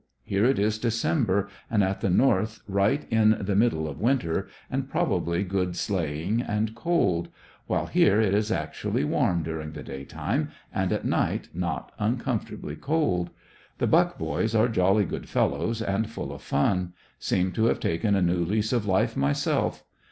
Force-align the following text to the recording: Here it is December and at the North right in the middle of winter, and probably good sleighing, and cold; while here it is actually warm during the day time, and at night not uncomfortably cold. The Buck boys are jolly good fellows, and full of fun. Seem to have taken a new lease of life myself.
Here 0.23 0.45
it 0.45 0.57
is 0.57 0.79
December 0.79 1.47
and 1.69 1.83
at 1.83 2.01
the 2.01 2.09
North 2.09 2.63
right 2.67 3.05
in 3.11 3.37
the 3.39 3.55
middle 3.55 3.87
of 3.87 4.01
winter, 4.01 4.47
and 4.67 4.89
probably 4.89 5.43
good 5.43 5.75
sleighing, 5.75 6.41
and 6.41 6.73
cold; 6.73 7.27
while 7.67 7.85
here 7.85 8.19
it 8.19 8.33
is 8.33 8.51
actually 8.51 9.03
warm 9.03 9.43
during 9.43 9.73
the 9.73 9.83
day 9.83 10.03
time, 10.03 10.49
and 10.73 10.91
at 10.91 11.05
night 11.05 11.49
not 11.53 11.91
uncomfortably 11.99 12.75
cold. 12.75 13.29
The 13.77 13.85
Buck 13.85 14.17
boys 14.17 14.55
are 14.55 14.67
jolly 14.67 15.05
good 15.05 15.29
fellows, 15.29 15.83
and 15.83 16.09
full 16.09 16.33
of 16.33 16.41
fun. 16.41 16.93
Seem 17.19 17.51
to 17.51 17.65
have 17.65 17.79
taken 17.79 18.15
a 18.15 18.23
new 18.23 18.43
lease 18.43 18.73
of 18.73 18.87
life 18.87 19.15
myself. 19.15 19.83